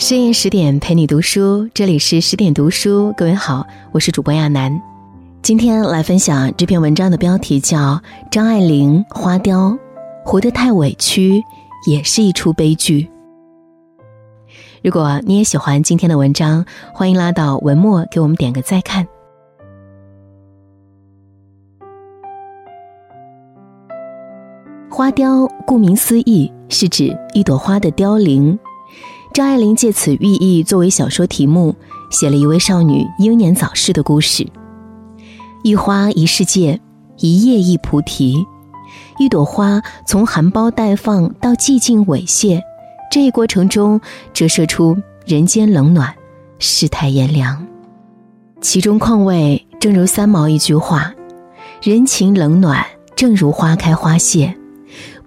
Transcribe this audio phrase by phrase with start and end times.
[0.00, 3.12] 深夜十点陪你读书，这里是十点读书。
[3.18, 4.80] 各位好，我是主播亚楠。
[5.42, 7.76] 今天来分享这篇文章的标题叫
[8.30, 9.76] 《张爱玲花雕，
[10.24, 11.42] 活得太委屈
[11.86, 13.02] 也是一出悲剧》。
[14.82, 16.64] 如果你也喜欢今天的文章，
[16.94, 19.06] 欢迎拉到文末给我们点个再看。
[24.90, 28.58] 花雕顾名思义是指一朵花的凋零。
[29.32, 31.74] 张爱玲借此寓意作为小说题目，
[32.10, 34.44] 写了一位少女英年早逝的故事。
[35.62, 36.80] 一花一世界，
[37.18, 38.44] 一叶一菩提。
[39.20, 42.60] 一朵花从含苞待放到寂静猥亵，
[43.12, 44.00] 这一过程中
[44.32, 46.12] 折射出人间冷暖，
[46.58, 47.64] 世态炎凉。
[48.60, 51.14] 其中况味，正如三毛一句话
[51.80, 54.52] ：“人情冷暖，正如花开花谢。”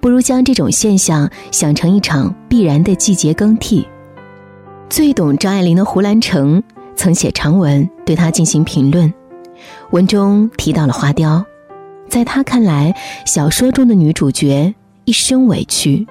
[0.02, 3.88] 不如将这种现象想成一场必然的季节更替。
[4.95, 6.61] 最懂张爱玲的胡兰成
[6.95, 9.11] 曾写长文对她进行评论，
[9.89, 11.44] 文中提到了花雕，
[12.08, 14.71] 在他看来，小说中的女主角
[15.05, 16.05] 一生委屈，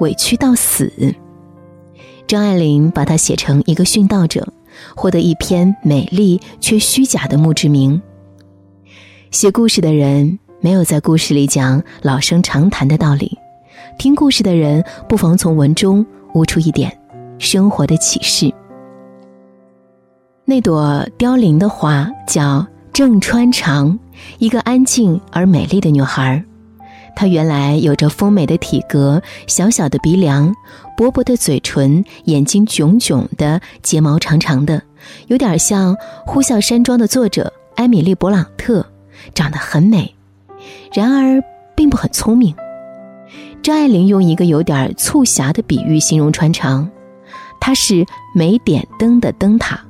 [0.00, 1.14] 委屈到死。
[2.26, 4.52] 张爱玲把她写成一个殉道者，
[4.96, 8.02] 获得一篇美丽却虚假的墓志铭。
[9.30, 10.40] 写故事的人。
[10.60, 13.38] 没有在故事里讲老生常谈的道理，
[13.96, 16.98] 听故事的人不妨从文中悟出一点
[17.44, 18.52] 生活的启示。
[20.46, 23.98] 那朵凋零的花叫郑川长，
[24.38, 26.42] 一个安静而美丽的女孩。
[27.14, 30.52] 她原来有着丰美的体格、小小的鼻梁、
[30.96, 34.82] 薄薄的嘴唇、眼睛炯炯的，睫毛长长的，
[35.28, 35.94] 有点像
[36.26, 38.84] 《呼啸山庄》的作者艾米丽·勃朗特，
[39.32, 40.12] 长得很美。
[40.92, 41.42] 然而，
[41.76, 42.54] 并不很聪明。
[43.62, 46.90] 张爱玲用一个有点促狭的比喻形容川长，
[47.66, 49.80] 他是没点灯的灯塔。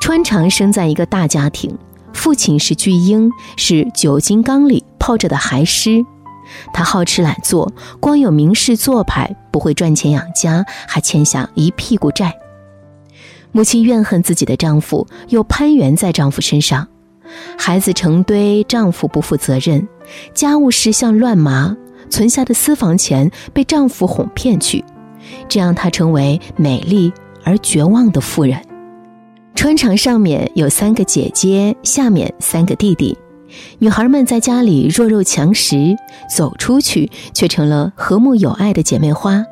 [0.00, 1.76] 川长生在一个大家庭，
[2.14, 6.02] 父亲是巨婴，是酒精缸里泡着的孩尸。
[6.72, 12.34] 他好吃懒做，光有名士做派，不会赚钱养家，还欠下一屁股债。
[13.52, 16.88] 母亲怨恨自己的丈夫，又攀援在丈夫身上。
[17.58, 19.86] 孩子成堆，丈夫不负责任，
[20.32, 21.76] 家务事像乱麻，
[22.08, 24.82] 存下的私房钱被丈夫哄骗去，
[25.48, 27.12] 这让她成为美丽
[27.44, 28.60] 而绝望的妇人。
[29.54, 33.16] 穿肠上面有三个姐姐，下面三个弟弟，
[33.78, 35.96] 女孩们在家里弱肉强食，
[36.32, 39.44] 走出去却成了和睦友爱的姐妹花。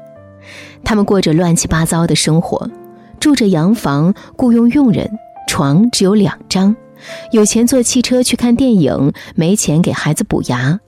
[0.84, 2.70] 她们过着乱七八糟的生活，
[3.18, 5.10] 住着洋房，雇佣佣人，
[5.48, 6.76] 床只有两张。
[7.32, 10.78] 有钱坐汽车去看电影，没钱给孩子补牙，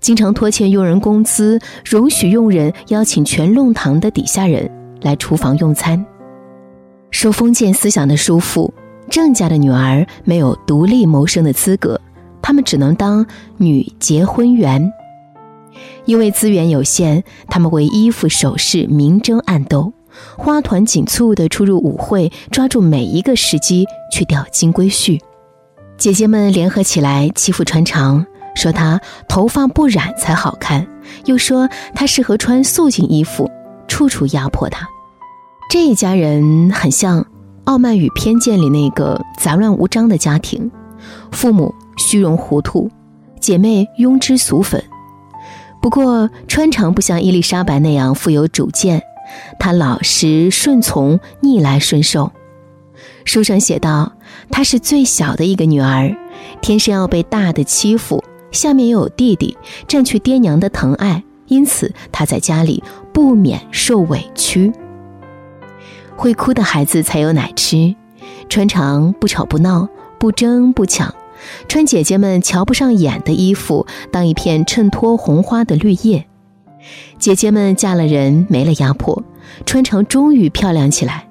[0.00, 4.70] 经常拖欠佣人工资，容许佣人邀请全弄堂的底下人
[5.02, 6.04] 来厨房用餐。
[7.10, 8.70] 受封建思想的束缚，
[9.08, 12.00] 郑家的女儿没有独立谋生的资格，
[12.42, 14.92] 她们只能当女结婚员。
[16.04, 19.92] 因为资源有限，她们为衣服首饰明争暗斗，
[20.36, 25.20] 花团锦簇地出入舞会，抓住每一个时机去钓金龟婿。
[25.96, 28.24] 姐姐们联合起来欺负川长，
[28.58, 30.84] 说她头发不染才好看，
[31.26, 33.48] 又说她适合穿素净衣服，
[33.86, 34.86] 处处压迫他。
[35.70, 37.22] 这一家人很像
[37.64, 40.70] 《傲慢与偏见》里那个杂乱无章的家庭，
[41.30, 42.90] 父母虚荣糊涂，
[43.38, 44.82] 姐妹庸脂俗粉。
[45.80, 49.00] 不过穿长不像伊丽莎白那样富有主见，
[49.60, 52.32] 她老实顺从，逆来顺受。
[53.24, 54.12] 书上写道。
[54.50, 56.16] 她是最小的一个女儿，
[56.60, 62.82] 天生要被大的欺负，下面又有弟弟占去爹娘的疼爱，因此他在家里
[63.12, 64.72] 不免受委屈。
[66.16, 67.94] 会哭的孩子才有奶吃，
[68.48, 69.88] 穿长不吵不闹，
[70.18, 71.14] 不争不抢，
[71.68, 76.26] 穿姐姐们瞧不上眼的衣服，当一片衬托红花的绿叶。
[77.18, 79.22] 姐姐们嫁了人，没了压迫，
[79.66, 81.28] 穿长终于漂亮起来。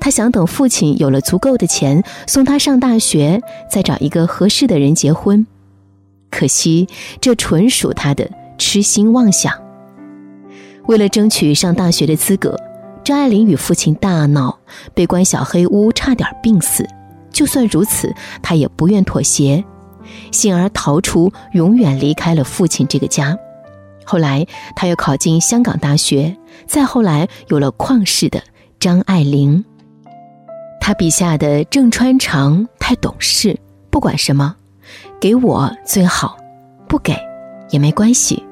[0.00, 3.40] 她想等父亲有了足够的钱送他上大学，
[3.70, 5.46] 再找一个合适的人结婚。
[6.34, 6.88] 可惜
[7.20, 8.28] 这纯属他的
[8.58, 9.52] 痴心妄想。
[10.86, 12.58] 为了争取上大学的资格，
[13.04, 14.58] 张爱玲与父亲大闹，
[14.94, 16.84] 被关小黑屋，差点病死。
[17.30, 19.64] 就算如此，他也不愿妥协，
[20.32, 23.38] 幸而逃出，永远离开了父亲这个家。
[24.04, 24.44] 后来，
[24.74, 28.42] 他又考进香港大学，再后来有了旷世的。
[28.80, 29.64] 张爱玲，
[30.80, 33.58] 她笔下的郑川长太懂事，
[33.88, 34.54] 不管什么，
[35.24, 36.36] 给我最好，
[36.86, 37.16] 不给
[37.70, 38.44] 也没关系。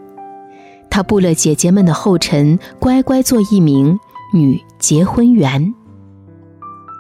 [0.89, 4.01] 他步了姐姐们的后尘，乖乖做一名
[4.33, 5.75] 女结婚员。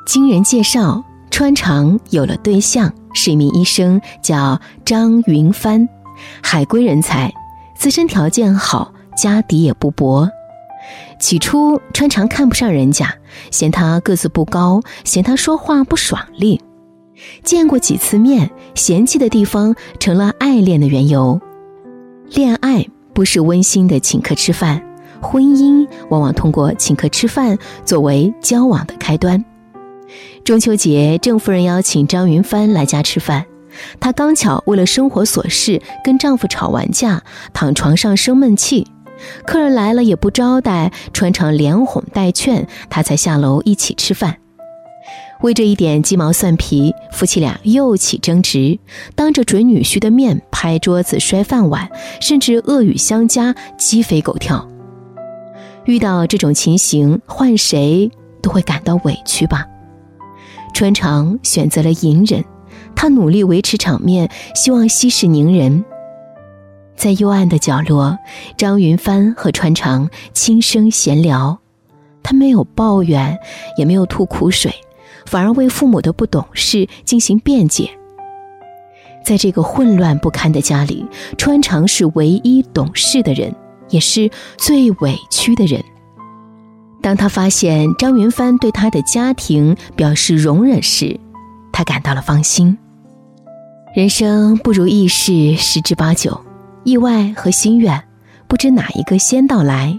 [0.06, 5.88] 经人介绍，川长有了对象，是一名医生，叫张云帆，
[6.42, 7.32] 海归人才，
[7.74, 10.28] 自身条件好，家底也不薄。
[11.18, 13.14] 起初，川长看不上人家，
[13.50, 16.60] 嫌他个子不高，嫌他说话不爽利。
[17.42, 21.40] 见过几次面，嫌弃的地方成了爱恋的缘由。
[22.30, 24.82] 恋爱不是温馨的请客吃饭，
[25.20, 29.44] 婚姻往往通过请客吃饭作为交往的开端。
[30.44, 33.46] 中秋节，郑夫人邀请张云帆来家吃饭，
[34.00, 37.22] 她刚巧为了生活琐事跟丈夫吵完架，
[37.52, 38.86] 躺床上生闷气。
[39.46, 44.38] 客人来了也不招待，穿成连哄带劝，她才下楼一起吃饭。
[45.42, 48.78] 为这一点鸡毛蒜皮，夫妻俩又起争执，
[49.16, 51.90] 当着准女婿的面拍桌子、摔饭碗，
[52.20, 54.68] 甚至恶语相加，鸡飞狗跳。
[55.84, 58.08] 遇到这种情形，换谁
[58.40, 59.66] 都会感到委屈吧。
[60.72, 62.44] 川长选择了隐忍，
[62.94, 65.84] 他努力维持场面，希望息事宁人。
[66.94, 68.16] 在幽暗的角落，
[68.56, 71.58] 张云帆和川长轻声闲聊，
[72.22, 73.36] 他没有抱怨，
[73.76, 74.72] 也没有吐苦水。
[75.26, 77.90] 反而为父母的不懂事进行辩解。
[79.24, 81.06] 在这个混乱不堪的家里，
[81.38, 83.54] 川长是唯一懂事的人，
[83.88, 85.82] 也是最委屈的人。
[87.00, 91.18] 当他发现张云帆对他的家庭表示容忍时，
[91.72, 92.76] 他感到了放心。
[93.94, 96.40] 人生不如意事十之八九，
[96.82, 98.02] 意外和心愿，
[98.48, 99.98] 不知哪一个先到来。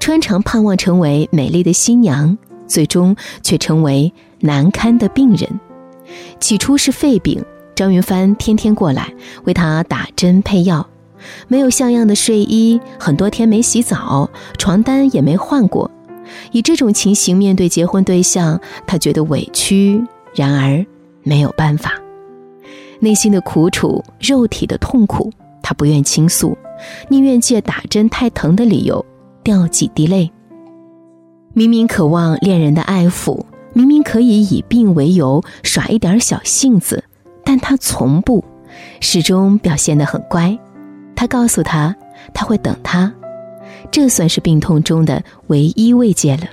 [0.00, 2.36] 川长盼望成为美丽的新娘。
[2.68, 5.48] 最终却成为难堪的病人。
[6.38, 7.44] 起初是肺病，
[7.74, 9.12] 张云帆天天过来
[9.44, 10.88] 为他打针配药，
[11.48, 15.90] 没有像样的睡衣，很多天没洗澡，床单也没换过。
[16.52, 20.02] 以这种情形面对结婚对象，他觉得委屈，
[20.34, 20.84] 然而
[21.22, 21.92] 没有办法。
[23.00, 25.32] 内心的苦楚，肉体的痛苦，
[25.62, 26.56] 他不愿倾诉，
[27.08, 29.04] 宁愿借打针太疼的理由
[29.42, 30.30] 掉几滴泪。
[31.58, 37.02] 明明渴望恋人的爱抚，明明可以以病为由耍一点小性子，
[37.44, 38.44] 但他从不，
[39.00, 40.56] 始终表现得很乖。
[41.16, 41.92] 他告诉他，
[42.32, 43.12] 他会等他，
[43.90, 46.44] 这算是病痛中的唯一慰藉了。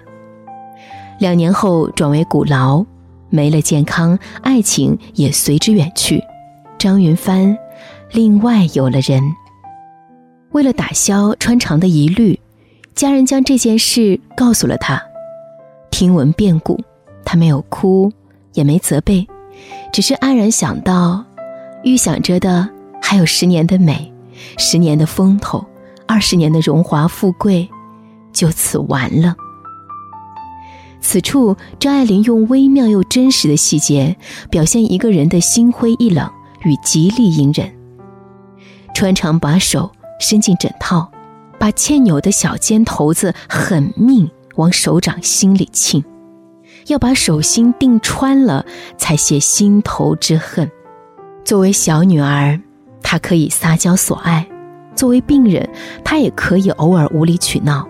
[1.20, 2.84] 两年后转为骨痨，
[3.30, 6.20] 没了健康，爱情也随之远去。
[6.80, 7.56] 张云帆，
[8.12, 9.22] 另外有了人。
[10.54, 12.40] 为了打消穿肠的疑虑。
[12.96, 15.04] 家人将这件事告诉了他，
[15.92, 16.80] 听闻变故，
[17.26, 18.10] 他没有哭，
[18.54, 19.28] 也没责备，
[19.92, 21.22] 只是安然想到，
[21.84, 22.70] 预想着的
[23.02, 24.10] 还有十年的美，
[24.58, 25.66] 十年的风头，
[26.08, 27.70] 二十年的荣华富贵，
[28.32, 29.36] 就此完了。
[31.02, 34.16] 此处，张爱玲用微妙又真实的细节，
[34.50, 36.32] 表现一个人的心灰意冷
[36.64, 37.70] 与极力隐忍。
[38.94, 41.12] 穿肠把手伸进枕套。
[41.60, 46.04] 把欠扭的小尖头子狠命往手掌心里沁，
[46.88, 48.66] 要把手心钉穿了，
[48.98, 50.70] 才泄心头之恨。
[51.44, 52.60] 作为小女儿，
[53.02, 54.46] 她可以撒娇索爱；
[54.96, 55.70] 作为病人，
[56.04, 57.88] 她也可以偶尔无理取闹。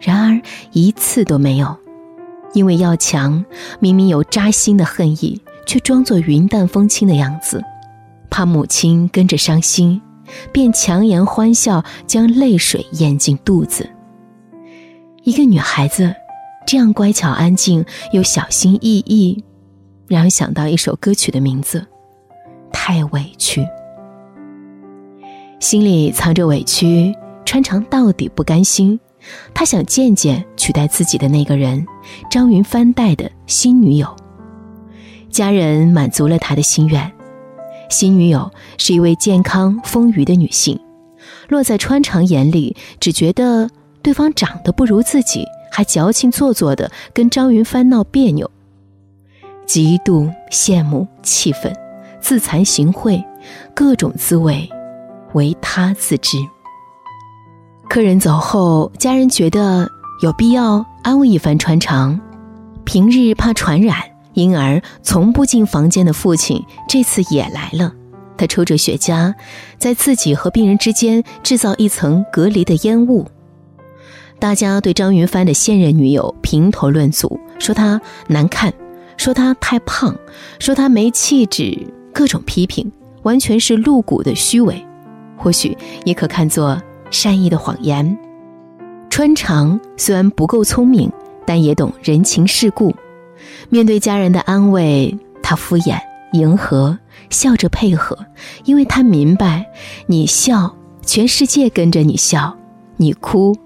[0.00, 0.40] 然而
[0.72, 1.76] 一次都没有，
[2.54, 3.44] 因为要强，
[3.78, 7.62] 明明有扎心的恨意，却装作云淡风轻的样子，
[8.30, 10.00] 怕母亲跟着伤心。
[10.52, 13.88] 便强颜欢笑，将泪水咽进肚子。
[15.22, 16.14] 一个女孩子，
[16.66, 19.44] 这样乖巧安静又小心翼翼，
[20.08, 21.86] 让人想到一首歌曲的名字：
[22.72, 23.66] 太委屈。
[25.58, 28.98] 心里藏着委屈，穿肠到底不甘心。
[29.52, 31.86] 他想见见取代自己的那个人，
[32.30, 34.08] 张云帆带的新女友。
[35.28, 37.12] 家人满足了他的心愿。
[37.90, 40.80] 新女友是一位健康丰腴的女性，
[41.48, 43.68] 落在川长眼里，只觉得
[44.00, 48.48] 对方长得不如自己，还矫情做作的跟张云帆闹别扭，
[49.66, 51.76] 嫉妒、羡慕、气愤、
[52.20, 53.22] 自惭形秽，
[53.74, 54.70] 各种滋味，
[55.32, 56.38] 唯他自知。
[57.88, 59.88] 客人走后，家人觉得
[60.22, 62.20] 有必要安慰一番川长，
[62.84, 63.98] 平日怕传染。
[64.40, 67.92] 因而从不进房间的父亲这次也来了，
[68.38, 69.34] 他抽着雪茄，
[69.78, 73.26] 在自己和病人之间制造一层隔离的烟雾。
[74.38, 78.72] 大家对张云帆的现任女友评头论足，说她难看，
[79.18, 80.16] 说她太胖，
[80.58, 82.90] 说她没气质，各种批评，
[83.22, 84.82] 完全是露骨的虚伪，
[85.36, 86.80] 或许也可看作
[87.10, 88.16] 善意的谎言。
[89.10, 91.10] 穿肠虽然不够聪明。
[91.46, 92.94] 但也懂人情世故。
[93.68, 95.98] 面对家人的安慰，他敷衍、
[96.32, 96.98] 迎合，
[97.28, 98.18] 笑着配合，
[98.64, 99.66] 因为他明白，
[100.06, 100.74] 你笑，
[101.04, 102.54] 全世界跟着你笑；
[102.96, 103.56] 你哭，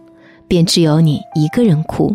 [0.49, 2.15] 便只有你一个人哭。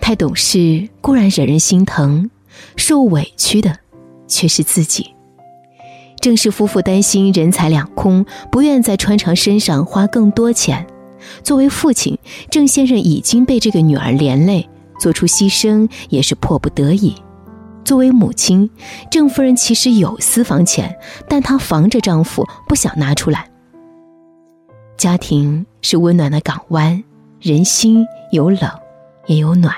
[0.00, 2.30] 太懂事固然惹人心疼，
[2.76, 3.76] 受委屈的
[4.26, 5.12] 却是自己。
[6.20, 10.86] 郑氏夫妇担心人财两空，不愿在穿长身上花更多钱。
[11.42, 12.18] 作为父亲，
[12.50, 17.14] 郑先生已经被这个女儿连累，做出牺牲也是迫不得已。
[17.84, 18.68] 作为母亲，
[19.10, 20.94] 郑夫人其实有私房钱，
[21.28, 23.48] 但她防着丈夫不想拿出来。
[24.96, 27.02] 家庭是温暖的港湾，
[27.40, 28.70] 人心有冷，
[29.26, 29.74] 也有暖。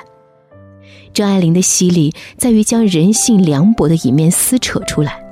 [1.13, 5.23] 张爱玲的犀利在于将人性凉薄的一面撕扯出来。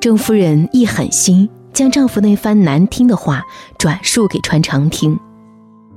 [0.00, 3.42] 郑夫人一狠心，将丈夫那番难听的话
[3.78, 5.18] 转述给川长听。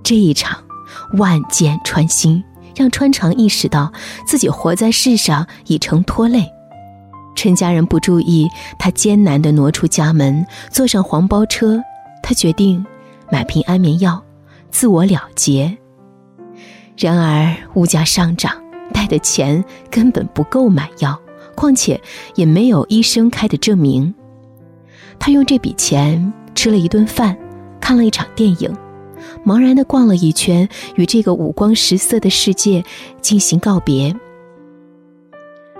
[0.03, 0.63] 这一场
[1.17, 2.43] 万箭穿心，
[2.77, 3.91] 让川长意识到
[4.27, 6.47] 自己活在世上已成拖累。
[7.35, 11.81] 趁家人不注意，他艰难地挪出家门，坐上黄包车。
[12.21, 12.85] 他决定
[13.31, 14.21] 买瓶安眠药，
[14.69, 15.77] 自我了结。
[16.97, 18.51] 然而物价上涨，
[18.93, 21.19] 带的钱根本不够买药。
[21.55, 21.99] 况且
[22.35, 24.13] 也没有医生开的证明。
[25.17, 27.35] 他用这笔钱吃了一顿饭，
[27.81, 28.71] 看了一场电影，
[29.45, 32.83] 茫然的逛了一圈，与这个五光十色的世界
[33.21, 34.15] 进行告别。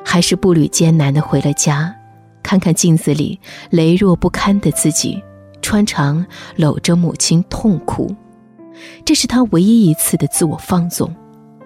[0.05, 1.93] 还是步履艰难的回了家，
[2.41, 3.39] 看看镜子里
[3.71, 5.21] 羸弱不堪的自己，
[5.61, 6.25] 穿肠
[6.55, 8.15] 搂着母亲痛哭。
[9.03, 11.13] 这是他唯一一次的自我放纵。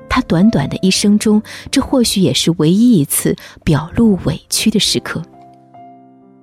[0.09, 5.21] 他短短的一生中，这或许也是唯一一次表露委屈的时刻。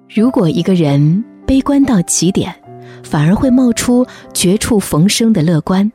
[0.09, 2.55] 如果一个人悲观到极点，
[3.03, 5.91] 反而会冒出绝处逢生的乐观。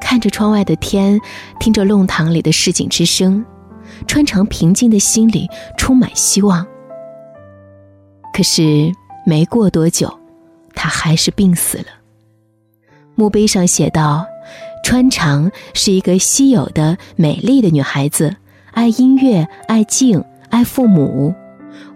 [0.00, 1.20] 看着窗外的天，
[1.58, 3.44] 听着弄堂里的市井之声，
[4.06, 6.66] 穿肠平静的心里充满希望。
[8.32, 8.92] 可是
[9.24, 10.12] 没过多久，
[10.74, 11.86] 他还是病死了。
[13.14, 14.26] 墓碑上写道。
[14.82, 18.34] 川长是一个稀有的美丽的女孩子，
[18.72, 21.34] 爱音乐，爱静，爱父母，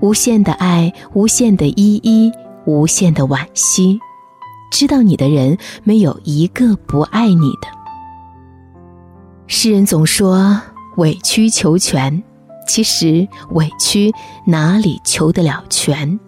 [0.00, 2.30] 无限的爱，无限的依依，
[2.66, 3.98] 无限的惋惜。
[4.70, 7.68] 知道你的人没有一个不爱你的。
[9.46, 10.60] 世人总说
[10.96, 12.22] 委曲求全，
[12.66, 14.12] 其实委屈
[14.46, 16.18] 哪里求得了全？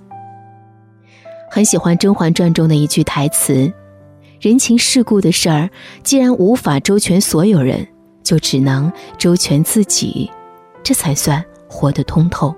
[1.51, 3.73] 很喜欢《甄嬛传》中的一句台词。
[4.39, 5.71] 人情世故的事儿，
[6.03, 7.89] 既然无法周全所有人，
[8.23, 10.31] 就只能周全自己，
[10.85, 12.55] 这才算活得通透。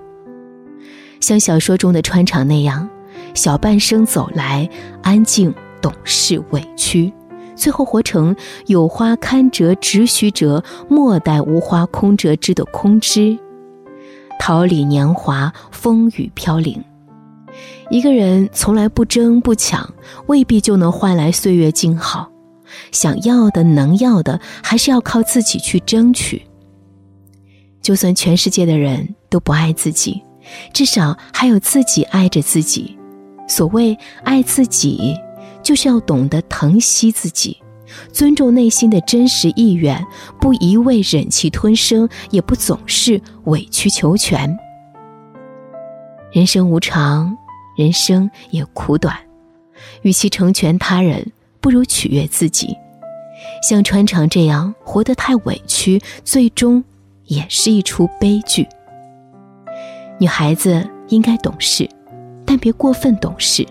[1.21, 2.87] 像小说中的穿场那样，
[3.33, 4.69] 小半生走来，
[5.01, 7.11] 安静、懂事、委屈，
[7.55, 8.35] 最后活成
[8.67, 13.37] 有花堪折直须折，莫待无花空折枝的空枝，
[14.39, 16.83] 桃李年华，风雨飘零。
[17.89, 19.93] 一个人从来不争不抢，
[20.27, 22.29] 未必就能换来岁月静好。
[22.91, 26.43] 想要的、能要的，还是要靠自己去争取。
[27.81, 30.21] 就算全世界的人都不爱自己，
[30.71, 32.95] 至少还有自己爱着自己。
[33.49, 35.13] 所谓爱自己，
[35.61, 37.57] 就是要懂得疼惜自己，
[38.13, 40.01] 尊重内心的真实意愿，
[40.39, 44.57] 不一味忍气吞声，也不总是委曲求全。
[46.31, 47.35] 人生无常。
[47.77, 49.15] 人生也苦短，
[50.01, 52.75] 与其成全他人，不如取悦自己。
[53.63, 56.83] 像穿肠这样活得太委屈，最终
[57.23, 58.67] 也是一出悲剧。
[60.19, 61.89] 女孩子应该懂事，
[62.49, 63.63] 但别过分懂事。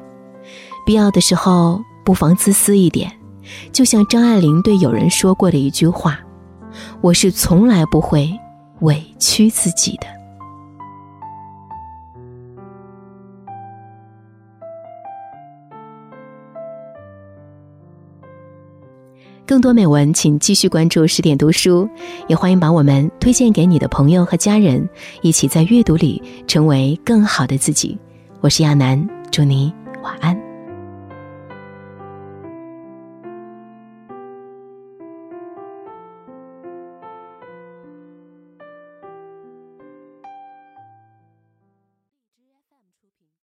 [0.86, 3.10] 必要的时候，不妨自私一点。
[3.72, 6.20] 就像张爱玲对友人说过的一句话
[7.02, 8.32] ：“我是从来不会
[8.82, 10.06] 委屈自己的。”
[19.44, 21.88] 更多美文，请继续关注十点读书，
[22.28, 24.88] 也欢迎把我们推荐给你的朋友和家人，
[25.20, 27.98] 一起在阅读里成为更好的自己。
[28.40, 30.37] 我是亚楠，祝你晚安。